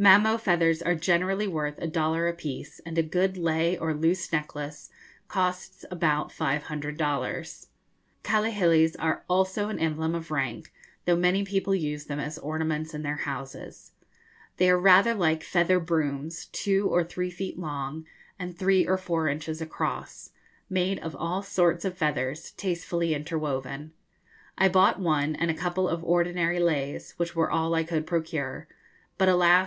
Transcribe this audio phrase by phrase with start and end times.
[0.00, 4.30] Mamo feathers are generally worth a dollar a piece, and a good lei or loose
[4.30, 4.90] necklace
[5.26, 7.66] costs about five hundred dollars.
[8.22, 10.72] Kahilis are also an emblem of rank,
[11.04, 13.90] though many people use them as ornaments in their houses.
[14.58, 18.06] They are rather like feather brooms, two or three feet long,
[18.38, 20.30] and three or four inches across,
[20.70, 23.90] made of all sorts of feathers, tastefully interwoven.
[24.56, 28.68] I bought one, and a couple of ordinary leis, which were all I could procure.
[29.16, 29.66] But, alas!